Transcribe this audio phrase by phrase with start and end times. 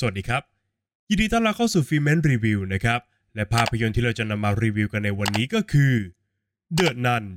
[0.00, 0.42] สวัสดีครับ
[1.10, 3.00] ยินดีต้อนรับเข้าสู่ Filmment Review นะครับ
[3.34, 5.94] และภาพยนตร์ที่เราจะนำมารีวิวกันในวันนี้ก็คือ
[6.78, 7.34] The Nun 2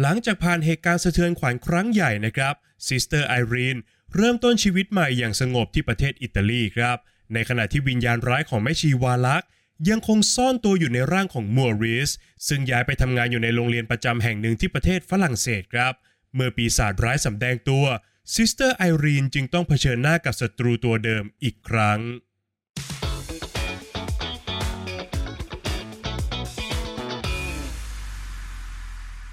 [0.00, 2.54] หลังจากผ่านเหตุการณ์สะเทือนขวัญครั้งใหญ่นะครับ
[2.86, 3.76] ซิสเตอร์ไอรีน
[4.16, 6.98] เริ่มต้นชีวิตใหม่อย่างสงบที่ประเทศอิตาลีครับ
[7.34, 9.48] ในขณะที่วิญญาณร้ายของแม่ชีวาลักษ์
[9.88, 12.10] ยังคงซ่อนตัวอยู่ในร่างของมัวริส
[12.48, 15.92] ซึ่งย้ายไปทำงานอยู่ในโรงเรียนประจำแห่งหนึ่งที่ประเทศฝรั่งเศสครับ
[16.34, 17.84] เมื่อปีศาจร้ายสำแดงตัว
[18.34, 22.00] ซิสเตอร์ไอรีนจึงต้องเผชิญหน้ากับศัตรูตัวเดิมอีกครั้ง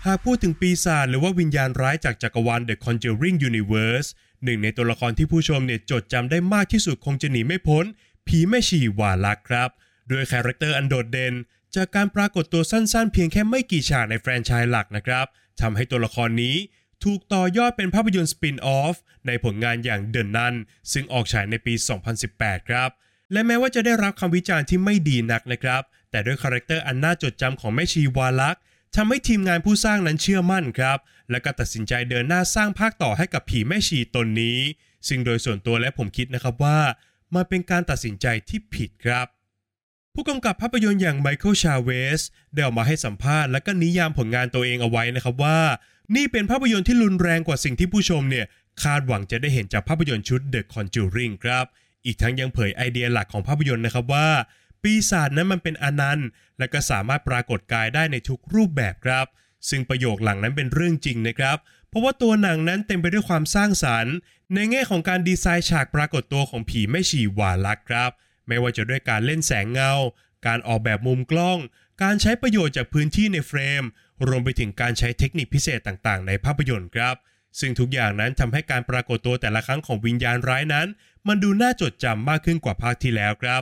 [0.06, 4.08] หากพูดถึงปีศาจหรือว่าวิญญาณร้ายจากจักรวาล The Conjuring Universe
[4.44, 7.86] หนึ่งในตัวละครที่ผู้ชมเนี่ยจดจำได้มากที่สุดคงจะหนีไม่พ้น
[8.28, 9.70] ผีแม่ชีวาลัคครับ
[10.12, 11.34] ด้วยคาแรคเตอร์อันโดดเด่น
[11.76, 15.26] จากการปรากฏตัวสั้นๆ เพียงแค่ไม่กี่ฉากในแฟรนไชส์หลักนะครับ
[15.62, 16.56] ทำให้ตัวละครนี้
[17.04, 18.96] ถูกต่อยอดเป็นภาพยนตร์ spin-off
[19.28, 20.54] ในผลงานอย่างเด e น Nun
[20.92, 21.74] ซึ่งออกฉายในปี
[22.22, 22.90] 2018 ครับ
[23.32, 28.62] และแม้ว่าจะได้รับคำวิจารณ์ที่ไม่ดีนักนะครับ แต่ด้วยคาแรคเตอร์อันน่าจดจำของแม่ชีวาลักษ์
[28.96, 30.98] ทำให้ทีมงานผู้สร้างนั้นเชื่อมั่นครับ
[31.32, 34.60] และก็ตัดสินใจเดินหน้าสร้างภาคต่อให้กับผีแม่ชีตนนี้
[35.08, 36.80] ซึ่งโดยส่วนตัวและผมคิดนะครับว่า
[37.36, 39.28] มันเป็นการตัดสินใจที่ผิดครับ
[40.14, 42.22] ผู้กำกับภาพยนตร์อย่างไมเคิลชาเวส
[42.54, 45.60] ได้ออกมาให้สัมภาษณ์และก็นิยามผลงานตัวเองเอาไว้นะครับว่า
[46.16, 48.46] นี่เป็นภาพยนตร์ที่รุนแรงกว่าสิ่งที่ผู้ชมเนี่ย
[48.84, 51.66] คาดหวังจะได้เห็นจากภาพยนตร์ชุด The Conjuring ครับ
[52.06, 54.30] อีกทั้งยังเผยไอเดียหลักของภาพยนตร์นะครับว่า
[54.84, 56.28] ปีศาจนั้นมันเป็นอนันต์
[56.60, 59.26] และก็สามารถปรากฏกายได้ในทุกรูปแบบครับ
[59.70, 61.58] ซึ่งประโยคหลังนั้นเป็นเรื่องจริงนะครับ
[61.90, 64.16] เพราะว่าตัวหนังนั้นเต็มไปด้วยความสร้างสรรค์
[64.54, 68.12] ในแง่ของการดีไซน์ฉากปรากฏตัวของผีแม่ชีวาลักครับ
[68.48, 69.94] ไม่ว่าจะด้วยการเล่นแสงเงา
[70.48, 71.58] การออกแบบมุมกล้อง
[72.04, 73.84] การใช้ประโยชน์จากพื้นที่ในเฟรม
[74.28, 77.16] รวมไปถึงการใช้เทคนิคพิเศษต่างๆ ในภาพยนตร์ครับ
[77.60, 80.88] ซึ่งทุกอย่างนั้นทำให้การปรากฏตัวแต่ละครั้งของวิญญาณร้ายนั้น
[81.28, 83.62] มันดูน่าจดจำมากขึ้นกว่าภาคที่แล้วครับ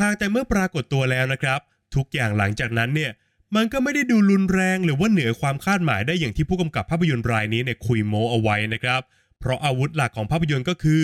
[0.00, 1.60] หากแต่เมื่อปรากฏตัวแล้วนะครับ
[1.94, 3.12] ทุกอย่างหลังจากนั้นเนี่ย
[3.56, 9.00] มันก็ไม่ได้ดูรุนแรงหรือว่าเหนือความคาดหมายได้อย่างที่ผู้กำกับภาพยนตร์รายนี้เนี่ยคุยโมเอาไว้นะครับ
[9.40, 11.02] เพราะอาวุธหลักของภาพยนตร์ก็คือ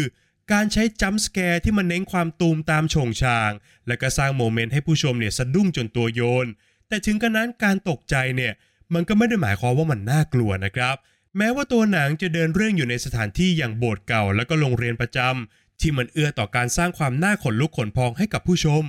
[0.53, 3.51] การใช้จัมป์สแกร์ที่มันเน้นความตูมตามโฉงชาง
[3.89, 6.47] และก็สร้างโมเมนต์ให้ผู้ชมเนี่ยสะดุ้งจนตัวโยน
[6.89, 8.53] แต่ถึงกระนั้นการตกใจเนี่ย
[8.95, 10.97] มันก็ไม่ได้หมายความว่ามันน่ากลัวนะครับ
[11.39, 18.85] แม้ว่าตัวหนังจะเดินเรื่องอยู่ในสถานที่อย่างโบสถ์เก่า และก็โรงเรียนประจำ ที่มันเอื้อต่อการสร้างความน่าขนลุกขนพองให้กับผู้ชม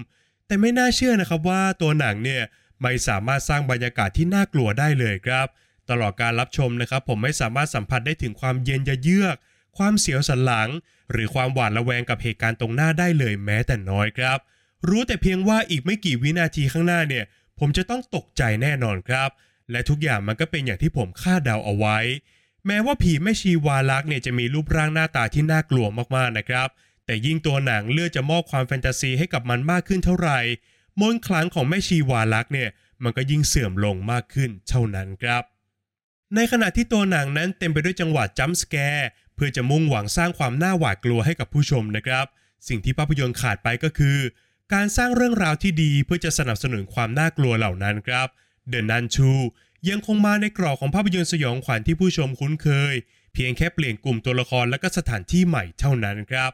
[0.47, 2.43] แต่ไม่น่าเชื่อนะครับว่าตัวหนังเนี่ย
[2.81, 5.47] ไม่สามารถสร้างบรรยากาศที่น่ากลัวได้เลยครับ
[5.89, 9.35] ตลอดการรับชมนะครับ ผมไม่สามารถสัมผัสได้ถึงความเย็นยะเยือก
[9.77, 10.69] ความเสียวสันหลัง
[11.11, 14.39] หรือความหวาดระแวงกับเหตุการณ์ตรงหน้าได้เลยแม้แต่น้อยครับ
[14.89, 17.25] รู้แต่เพียงว่าอีกไม่กี่วินาทีข้างหน้าเนี่ย
[17.59, 19.29] ผมจะต้องตกใจแน่นอนครับ
[19.71, 21.97] และทุกอย่างมันก็เป็นอย่างที่ผมคาดเดาเอาไว้
[22.67, 25.85] แม้ว่าผีแม่ชีวาลักษ์เนี่ยจะมีรูปร่างหน้าตาที่น่ากลัว
[26.15, 26.67] มากๆนะครับ
[27.05, 30.39] แต่ยิ่งตัวหนังเลือกจะมอบความแฟนตาซีให้กับมันมากขึ้นเท่าไหร่
[30.99, 32.69] มนต์ขลังของแม่ชีวาลักษ์เนี่ย
[33.03, 35.43] มันก็ยิ่งเสื่อมลงมากขึ้นเท่านั้นครับ
[36.35, 42.25] ในขณะที่ตัวหนังนั้นเต็มไปด้วยจังหวะจัมป์สแกร์เพื่อจะมุ่งหวังสร้างความน่าหวาดกลัวให้กับผู้ชมนะครับ
[42.67, 44.17] สิ่งที่ภาพยนตร์ขาดไปก็คือ
[44.73, 48.27] การสร้างเรื่องราวที่ดีเพื่อจะสนับสนุนความน่ากลัวเหล่านั้นครับ
[48.69, 49.31] The Nun 2
[49.89, 52.95] ยังคงมาในกรอบของภาพยนตร์สยองขวัญที่ผู้ชมคุ้นเคย
[53.33, 56.51] เพียงแค่เปลี่ยนกลุ่มตัวละครและก็สถานที่ใหม่เท่านั้นครับ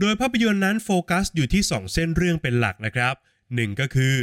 [0.00, 3.14] โดยภาพยนตร์นั้นโฟกัสอยู่ที่ 2 เส้นเรื่องเป็นหลักนะครับ
[3.54, 4.14] หนึ่งก็คือ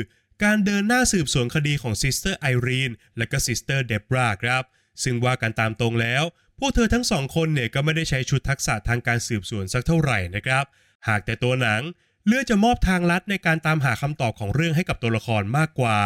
[0.44, 4.64] การเดินหน้าสืบสวนคดีของซิสเตอร์ไอรีนและก็ซิสเตอร์เดบราครับ
[5.04, 6.24] ซึ่งว่ากันตามตรงแล้ว
[6.60, 10.66] พวกเธอทั้งสองคนเนี่ยก็ไม่ได้ใช้ชุดทักษะทางการสืบสวนสักเท่าไหร่นะครับ
[11.08, 11.82] หากแต่ตัวหนัง
[12.28, 16.00] เลือกจะมอบทางลัดในการตามหาคำตอบของเรื่องให้กับตัวละครมากกว่า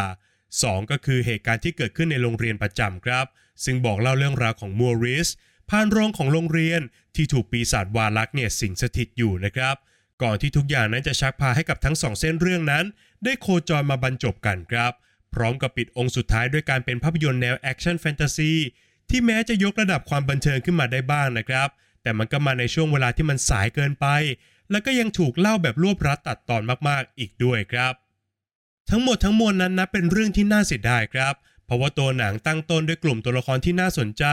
[0.61, 3.25] 2 ก็คือเหตุการณ์ที่เกิดขึ้นในโรงเรียนประจำครับ
[3.65, 5.29] ซึ่งบอกเล่าเรื่องราวของมัวริส
[5.69, 6.81] ภารโรงของโรงเรียน
[7.15, 9.75] ที่ถูกปีศาจวาลักเนี่ยสิงสถิตอยู่นะครับ
[10.21, 12.85] ก่อนที่ทุกอย่างนั้นจะชักพาให้กับทั้งสองเส้นเรื่องนั้น
[13.23, 14.91] ได้โคจรมาบรรจบกันครับ
[15.33, 18.51] พร้อมกับปิดองก์สุดท้ายด้วยการเป็นภาพยนตร์แนวแอคชั่นแฟนตาซี
[19.09, 21.69] ที่แม้จะยกระดับความบันเทิงขึ้นมาได้บ้างนะครับ
[22.03, 24.07] แต่มันก็มาในช่วงเวลาที่มันสายเกินไป
[24.71, 27.93] แล้วก็ยังถูกเล่าแบบรวบรัดตัดตอนมากๆ อีกด้วยครับ
[28.89, 31.33] ทั้งหมดทั้งมวลนั้นนับเป็นเรื่องที่น่าเสียดายครับ
[31.65, 34.25] เพราะว่าตัวหนังตั้งต้นด้วยกลุ่มตัวละครที่น่าสนใจ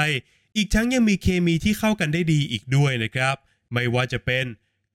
[0.56, 3.37] อีกทั้งยังมีเคมีที่เข้ากันได้ดีอีกด้วยนะครับ
[3.73, 4.44] ไม่ว่าจะเป็น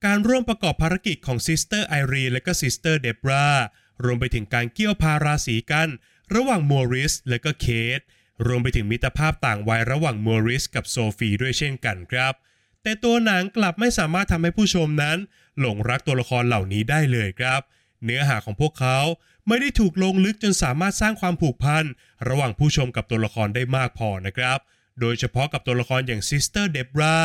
[0.04, 3.46] การร่วมประกอบภารกิจของซิสเตอร์ไอรีนและก็ซิสเตอร์เดบรา
[4.04, 5.88] รวมไปถึงการเกี่ยวพาราสีกัน
[6.34, 7.66] ระหว่างมอริสและก็เค
[7.98, 8.00] ท
[8.46, 12.34] รวมไปถึงมิตรภาพต่างวัยระหว่างมอริสกับโซฟีด้วยเช่นกันครับ
[12.82, 15.18] แต่ตัวหนังกลับไม่สามารถทำให้ผู้ชมนั้น
[15.60, 17.60] หลงรักตัวละครเหล่านี้ได้เลยครับ
[18.04, 18.98] เนื้อหาของพวกเขา
[19.48, 21.84] ไม่ได้ถูกลงลึกจนสามารถสร้างความผูกพัน
[22.28, 24.58] ระหว่างผู้ชมกับตัวละครได้มากพอนะครับ
[25.00, 27.18] โดยเฉพาะกับตัวละครอย่างซิสเตอร์เดบรา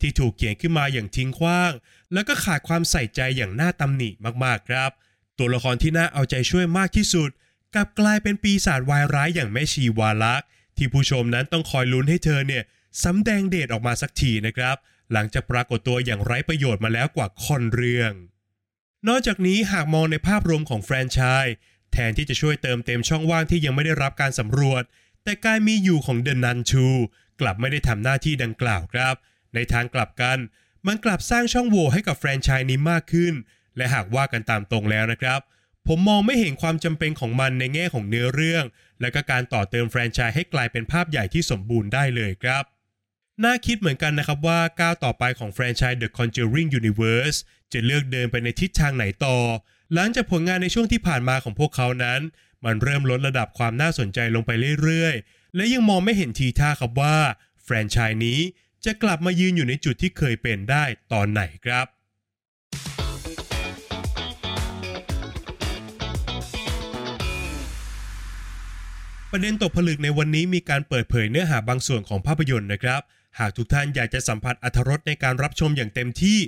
[0.00, 1.72] ที่ถูกเขียนขึ้นมาอย่างทิ้งขว้าง
[2.12, 4.10] แล้วก็ขาดความใส่ใจอย่างน่าตำหนิ
[4.44, 4.90] มากๆครับ
[5.38, 7.30] ตัวละครที่น่าเอาใจช่วยมากที่สุด
[7.74, 10.46] กลับกลายเป็นปีศาจวายร้ายอย่างแม่ชีวาลักษ์
[10.76, 12.62] ที่ผู้ชมนั้นต้องคอยลุ้นให้เธอเนี่ย
[13.04, 14.76] สำแดงเดชออกมาสักทีนะครับ
[15.12, 18.12] หลังจากปรากฏตัวอย่างไร้ประโยชน์มาแล้วกว่าคอนเรื่อง
[19.06, 21.54] นอกจากนี้หากมองในภาพรวมของแฟรนไชส์
[21.92, 24.82] แทนที่จะช่วยเติมเต็มช่องว่างที่ยังไม่ได้รับการสำรวจ
[25.24, 26.86] แต่การมีอยู่ของเดนนันชู
[27.40, 29.14] กลับไม่ได้ทำหน้าที่ดังกล่าวครับ
[29.54, 30.38] ในทางกลับกัน
[30.86, 33.34] มันกลับสร้างช่องโหว่ให้กับแฟรนไชส์นี้มากขึ้น
[33.76, 35.40] และหากว่ากันตามตรงแล้วนะครับ
[35.86, 38.64] ผมมองไม่เห็นความจำเป็นของมันในแง่ของเนื้อเรื่อง
[39.00, 42.64] และก็การต่อเติมแฟรนไชส์ให้กลายเป็นภาพใหญ่ที่สมบูรณ์ได้เลยครับ
[43.44, 47.38] น่าคิดเหมือนกันนะครับว่าก้าวต่อไปของแฟรนไชส์ The Conjuring Universe
[47.72, 49.36] จะเลือกเดินไปในทิศทางไหนต่อ
[49.94, 52.20] หลังจากผลงานในช่วงที่ผ่านมาของพวกเขานั้น
[52.64, 54.50] มันเริ่มลดระดับความน่าสนใจลงไป
[54.82, 57.16] เรื่อยๆ และยังมองไม่เห็นทีท่าครับว่า
[57.62, 58.38] แฟรนไชส์นี้
[58.84, 61.86] จะกลับมายืนอยู่ในจุดที่เคยเป็นได้ตอนไหนครับ
[69.32, 73.02] ประเด็นตกผลึกในวันนี้มีการเปิดเผยเนื้อหาบางส่วนของภาพยนตร์นะครับ
[73.38, 76.38] หากทุกท่านอยากจะสัมผัสอรรถรสในการรับชมอย่างเต็มที่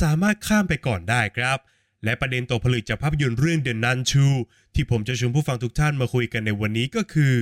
[0.00, 1.58] สามารถข้ามไปก่อนได้ครับ
[2.04, 3.98] และประเด็นตกผลึกจากภาพยนตร์เรื่อง The Nun
[4.36, 7.36] 2ที่ผมจะชวนผู้ฟังทุกท่านมาคุยกันในวันนี้ก็คือ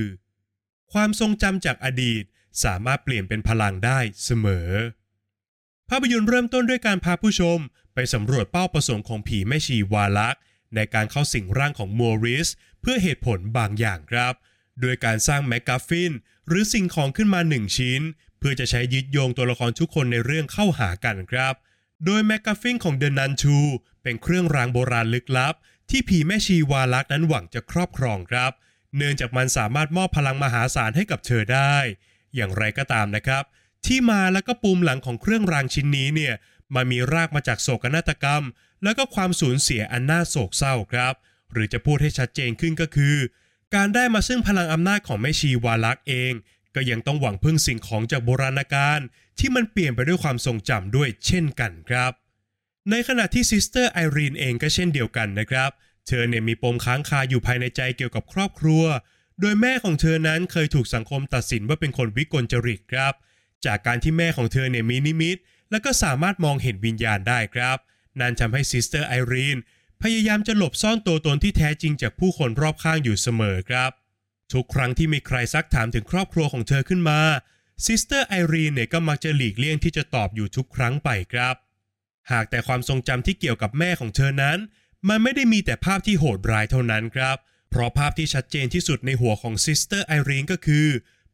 [0.93, 2.23] ความทรงจำจากอดีต
[2.63, 4.69] สามารถเปลี่ยนเป็นพลังได้เสมอ
[5.89, 7.57] ภาพยนตร์เริ่มต้นด้วยการพาผู้ชม
[7.93, 10.37] ไปสำรวจเป้าประสงค์ของผีแม่ชีวาลัก
[10.75, 12.47] ในการเข้าสิงร่างของมัวริส
[12.81, 14.33] เพื่อเหตุผลบางอย่างครับ
[14.81, 16.11] โดยการสร้าง MacGuffin
[16.47, 18.01] หรือสิ่งของขึ้นมาหนึ่งชิ้น
[18.39, 21.53] เพื่อจะใช้ยึดโยงตัวละครทุกคนในเรื่องเข้าหากันครับ
[22.05, 23.57] โดย MacGuffin ของ The Nun 2
[24.03, 25.55] เป็นเครื่องรางโบราณลึกลับ
[25.89, 28.51] ที่ผีแม่ชีวาลักนั้นหวังจะครอบครองครับ
[28.95, 31.75] เนื่องจากมันสามารถมอบพลังมหาศาลให้กับเธอได้
[32.35, 33.43] อย่างไรก็ตามนะครับ
[33.85, 36.33] ที่มาแล้วก็ปูมหลังของเครื่องรางชิ้นนี้เนี่ย
[36.75, 38.43] มันมีรากมาจากโศกนาฏกรรม
[38.83, 41.13] แล้วก็ความสูญเสียอันน่าโศกเศร้าครับ
[41.51, 43.15] หรือจะพูดให้ชัดเจนขึ้นก็คือ
[43.75, 46.33] การได้มาซึ่งพลังอำนาจของแม่ชีวาลักเอง
[46.75, 48.99] ก็ยังต้องหวังพึ่งสิ่งของจากโบราณกาล
[49.39, 52.11] ที่มันเปลี่ยนไปด้วยความทรงจำด้วยเช่นกันครับ
[52.89, 55.69] ในขณะที่ซิสเตอร์ไอรีนเองก็เช่นเดียวกันนะครับ
[56.07, 58.83] เธอเนี่ยมีปมค้างคาอยู่ภายในใจเกี่ยวกับครอบครัว
[59.41, 63.13] โดยแม่ของเธอนั้นเคยถูกสังคมตัดสินว่าเป็นคนวิกลจริตครับ
[63.65, 65.37] จากการที่แม่ของเธอเนี่ยมีนิมิต
[65.71, 67.77] และก็สามารถมองเห็นวิญญาณได้ครับ
[68.19, 69.57] นั่นทำให้ซิสเตอร์ไอรีน
[70.01, 73.91] พยายามจะหลบซ่อนตัวตนที่แท้จริงจากผู้คนรอบข้างอยู่เสมอครับ
[74.53, 77.19] ทุกครั้งที่มีใครซักถามถึงครอบครัวของเธอขึ้นมา
[77.85, 81.55] ซิสเตอร์ไอรีนเนี่ยก็มักจะหลีกเลี่ยงที่จะตอบอยู่ทุกครั้งไปครับ
[82.31, 84.57] หากแต่ความทรงจำที่เกี่ยวกับแม่ของเธอนั้น
[85.09, 87.37] มันไม่ได้มีแต่ภาพที่โหดร้ายเท่านั้นครับ
[87.69, 90.87] เพราะภาพที่ชัดเจนที่สุดในหัวของซิสเตอร์ไอรีนก็คือ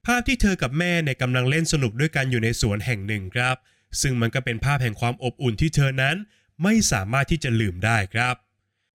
[0.05, 3.55] ภาพที่เธอกับแม่เนี่ยกำลังเล่นสนุกด้วยกันอยู่ในสวนแห่งหนึ่งครับ
[4.01, 6.15] ซึ่งมันก็เป็นภาพแห่งความอบอุ่นที่เธอนั้น
[6.63, 8.35] ไม่สามารถที่จะลืมได้ครับ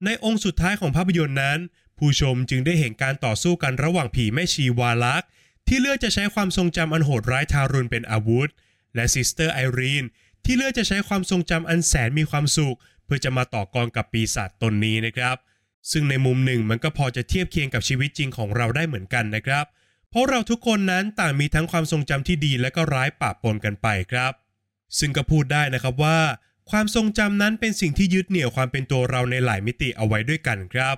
[0.04, 1.58] ในองก์สุดท้ายของภาพยนตร์นั้น
[1.98, 5.28] ผู้ชมจึงได้เห็นการต่อสู้กันระหว่างผีแม่ชีวาลักษ์
[5.68, 8.48] ที่เลือกจะใช้ความทรงจำอันโหดร้ายทารุณเป็นอาวุธ
[8.94, 10.04] และซิสเตอร์ไอรีน
[10.44, 15.36] ที่เลือกจะใช้ความทรงจำอันแสนมีความสุข เพื่อจะมาต่อกรกับปีศาจตนนี้นะครับ
[15.92, 19.64] ซึ่งในมุมหนึ่งมันก็พอจะเทียบเคียงกับชีวิตจริงของเราได้เหมือนกันนะครับ
[20.10, 24.32] เพราะเราทุกคนนั้นต่างมีทั้งความทรงจำที่ดีและก็ร้ายปะปนกันไปครับ
[24.98, 26.18] ซึ่งก็พูดได้นะครับว่า
[26.70, 30.96] ความทรงจำนั้นเป็นสิ่งที่ยึดเหนี่ยวความเป็นตัวเราในหลายมิติเอาไว้ด้วยกันครับ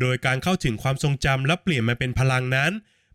[0.00, 2.72] โดยการเข้าถึงความทรงจำและเปลี่ยนมันเป็นพลังนั้น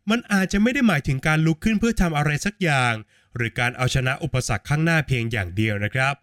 [0.09, 2.93] มันอาจจะไม่ได้หมายถึงการลุกขึ้นเพื่อทำอะไรสักอย่าง
[3.35, 6.15] หรือการเอาชนะอุปสรรคข้างหน้าเพียงอย่างเดียวนะครับ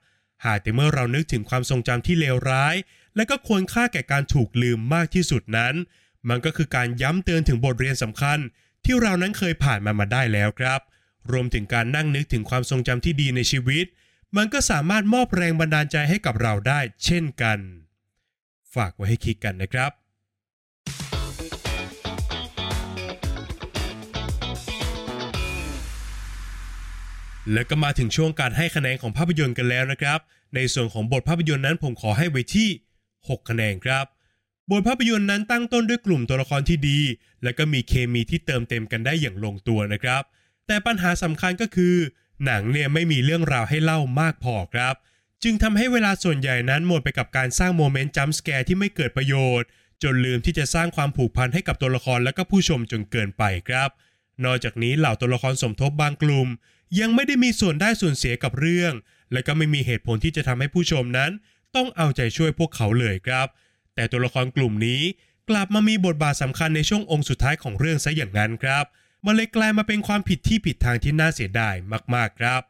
[0.45, 2.75] หากแต่เมื่อเรานึกถึงความทรงจำที่เลวร้าย
[3.17, 5.75] และก็ควรค่าแก่การถูกลืมมากที่สุดนั้น
[6.29, 8.39] มันก็คือการย้ำเตือนถึงบทเรียนสำคัญ
[8.85, 10.81] ที่เรานั้นเคยผ่านมามาได้แล้วครับ
[11.33, 13.87] รวมถึงการนั่งนึกถึงความทรงจำที่ดีในชีวิต
[14.37, 17.59] มันก็สามารถมอบแรงบันดาลใจให้กับเราได้ เช่นกัน
[18.75, 19.91] ฝากไว้ให้คิดกันนะครับ
[27.53, 30.19] แล้วก็มาถึงช่วงการให้คะแนนของภาพยนตร์กันแล้วนะครับ
[30.55, 32.69] ในส่วนของบทภาพยนตร์นั้นผมขอให้ไว้ที่
[33.11, 34.05] 6 คะแนนครับ
[34.71, 37.01] บทภาพยนตร์นั้นตั้งต้นด้วยกลุ่มตัวละครที่ดี
[37.43, 40.23] และก็มีเคมีที่เติมเต็มกันได้อย่างลงตัวนะครับ
[40.67, 41.95] แต่ปัญหาสำคัญก็คือ
[42.45, 44.95] หนังเนี่ยไม่มีเรื่องราวให้เล่ามากพอครับ
[45.43, 49.69] จึงทำให้เวลาส่วนใหญ่นั้นหมดไปกับการสร้างโมเมนต์จัมป์สแกร์ที่ไม่เกิดประโยชน์
[50.03, 53.91] จนลืมที่จะสร้างความผูกพันให้กับตัวละครและก็ผู้ชมจนเกินไปครับ
[54.45, 56.49] นอกจากนี้เหล่าตัวละครสมทบบางกลุ่ม
[57.01, 58.93] ยังไม่ได้มีส่วนได้ส่วนเสียกับเรื่อง
[59.33, 61.31] และก็ไม่มีเหตุผลที่จะทำให้ผู้ชมนั้น
[61.77, 63.47] ต้องเอาใจช่วยพวกเขาเลยครับ
[63.95, 65.03] แต่ตัวละครกลุ่มนี้
[65.51, 68.85] กลับมามีบทบาทสำคัญในช่วงองค์สุดท้ายของเรื่องซะอย่างนั้นครับ
[69.27, 71.75] มันเลยกลายมาเป็นความผิดที่ผิดทางที่น่าเสียดาย
[72.15, 72.63] มากๆครับ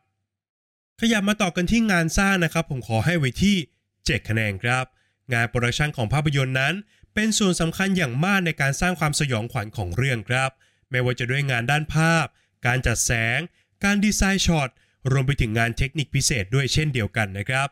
[1.01, 3.57] ขยับมาต่อกันที่งานสร้างนะครับ ผมขอให้ไว้ที่
[3.93, 4.85] 7 คะแนนครับ
[5.33, 6.75] งานโปรดักชันของภาพยนตร์นั้น
[7.15, 10.51] เป็นส่วนสำคัญอย่างมากในการสร้างความสยองขวัญของเรื่องครับ
[10.91, 12.27] ไม่ว่าจะด้วยงานด้านภาพ
[12.67, 13.39] การจัดแสง
[13.85, 14.71] การดีไซน์ช็อต
[15.13, 17.69] รวมไปถึงงานเทคนิคพิเศษด้วยเช่นเดียวกันนะครับ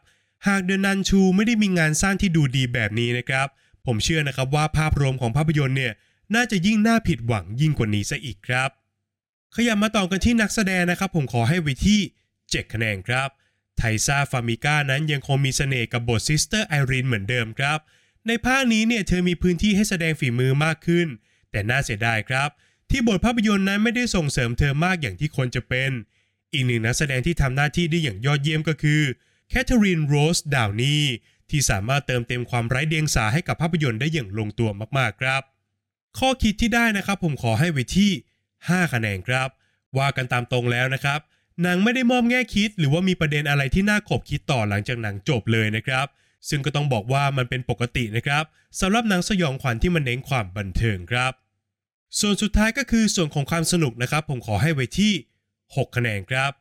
[0.46, 3.48] หาก The Nun 2 ไม่ได้มีงานสร้างที่ดูดีแบบนี้นะครับ
[3.86, 5.92] ผมเชื่อนะครับว่าภาพรวมของภาพยนตร์เนี่ย
[6.34, 8.70] น่าจะยิ่งน่าผิดหวังยิ่งกว่านี้ซะอีกครับ
[9.56, 12.00] ขยับมาต่อกันที่นักแสดงนะครับ ผมขอให้ไว้ที่
[12.36, 13.28] 7 คะแนนครับ
[13.76, 17.78] Taissa Farmiga นั้นยังคงมีเสน่ห์กับบทซิสเตอร์ไอรีนเหมือนเดิมครับ
[18.26, 21.06] ในภาคนี้เนี่ยเธอมีพื้นที่ให้แสดงฝีมือมากขึ้น
[21.50, 22.50] แต่น่าเสียดายครับ
[22.90, 25.90] ที่บทภาพยนตร์นั้นไม่ได้ส่งเสริมเธอมากอย่างที่ควรจะเป็น
[26.52, 29.02] อีกหนึ่งนักแสดงที่ทำหน้าที่ได้อย่างยอดเยี่ยมก็คือ
[29.50, 30.96] แคทเธอรีนโรสดาวนี
[31.50, 35.42] ที่สามารถเติมเต็มความไร้เดียงสาให้กับภาพยนตร์ได้อย่างลงตัวมากๆครับ
[36.18, 38.10] ข้อคิดที่ได้นะครับผมขอให้ไว้ที่
[38.52, 39.48] 5 คะแนนครับ
[39.98, 41.20] ว่ากันตามตรงแล้วนะครับ
[41.62, 46.06] หนังไม่ได้มอบแง่คิด หรือว่ามีประเด็นอะไรที่น่าขบคิดต่อหลังจากหนังจบเลยนะครับ
[46.48, 48.44] ซึ่งก็ต้องบอกว่ามันเป็นปกตินะครับ
[48.80, 51.32] สำหรับหนังสยองขวัญที่มันเน้นความบันเทิงครับ
[52.18, 55.12] ส่วนสุดท้ายก็คือส่วนของความสนุกนะครับ ผมขอให้ไว้ที่
[55.54, 56.52] 6 คะแนนครับ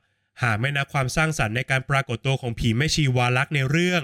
[0.43, 4.01] หากไม่นับความสร้างสรรค์ในการปรากฏตัวของผีแม่ชีวาลักษ์ในเรื่อง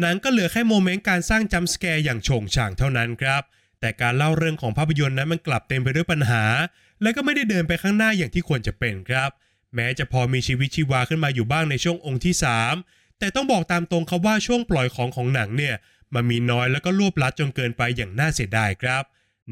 [0.00, 3.42] หนังก็เหลือแค่โมเมนต์การสร้างจัมป์สแกร์อย่างโฉงฉางเท่านั้นครับ
[3.80, 6.44] แต่การเล่าเรื่องของภาพยนตร์นั้นมันกลับเต็มไปด้วยปัญหา
[7.02, 9.30] และก็ไม่ได้เดินไปข้างหน้าอย่างที่ควรจะเป็นครับ
[9.74, 12.34] แม้จะพอมีชีวิตชีวาขึ้นมาอยู่บ้างในช่วงองค์ที่
[12.78, 15.74] 3 แต่ต้องบอกตามตรงครับว่าช่วงปล่อยของของหนังเนี่ย
[16.14, 19.02] มันมีน้อยแล้วก็รวบลัดจนเกินไปอย่างน่าเสียดายครับ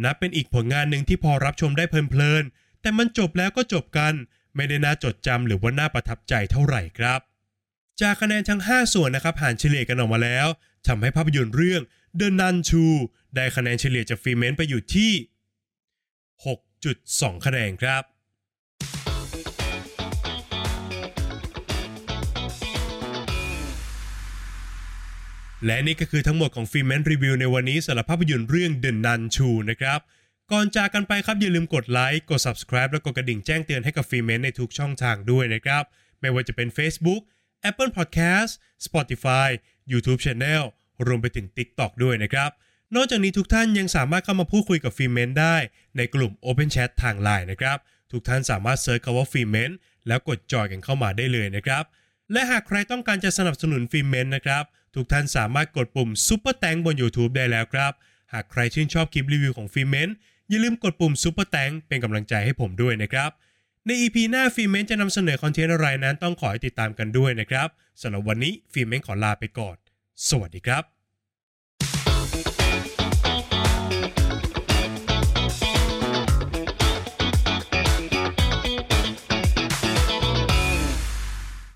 [0.05, 4.15] นับเป็นอีกผลงานหนึ่งที่พอรับชมได้เพลินๆ แต่มันจบแล้วก็จบกัน
[4.57, 7.21] ไม่ได้น่าจดจำหรือว่าน่าประทับใจเท่าไหร่ครับ
[8.01, 10.47] จากคะแนนทั้ง 5 ส่วนนะครับหารเฉลี่ยกันออกมาแล้ว
[10.87, 11.83] ทำให้ภาพยนตร์เรื่อง
[12.21, 12.57] The Nun
[12.97, 15.13] 2ได้คะแนนเฉลี่ยจากฟรีเมนต์ไปอยู่ที่
[16.29, 18.03] 6.2 คะแนนครับ
[25.67, 30.01] และนี่ก็คือทั้งหมดของ Filmment Review ในวันนี้สำหรับภาพยนตร์เรื่อง The Nun 2นะครับ
[30.53, 35.85] ก่อนจากกันไปครับอย่าลืมกดไลค์กด Subscribe และกดกระดิ่งแจ้งเตือนให้กับ Filmment ในทุกช่องทางด้วยนะครับ
[36.21, 37.23] ไม่ว่าจะเป็น Facebook
[37.69, 38.51] Apple Podcast
[38.87, 39.49] Spotify
[39.93, 40.63] YouTube Channel
[41.07, 42.51] รวมไปถึง TikTok ด้วยนะครับ
[42.95, 45.57] นอกจากนี้ทุกท่านยังสามารถเข้ามาพูดคุยกับ Filmment ได้
[45.97, 47.79] ในกลุ่ม Open Chat ทาง Line นะครับ
[48.13, 49.71] ทุกท่านสามารถ search คำว่า Filmment
[50.09, 51.85] แล้วกด join กันเข้ามาได้เลยนะครับ
[52.33, 54.65] และหากใครต้องการจะสนับสนุน Filmment นะครับ
[54.97, 57.93] ทุกท่านสามารถกดปุ่ม Super Thanks บน YouTube ได้แล้วครับ
[58.33, 60.09] หากใครชื่นชอบคลิปรีวิวของ Filmment
[60.49, 63.31] อย่าลืมกดปุ่ม Super t แตงเป็นกำลังใจให้ผมด้วยนะครับ
[63.87, 67.69] ใน EP หน้า Filmment จะนำเสนอคอนเทนต์อะไรนั้นต้องขอให้ติดตามกันด้วยนะครับ
[68.01, 69.77] สำหรับวันนี้ Filmment ขอลาไปก่อน
[70.29, 70.96] สวัสดีครับ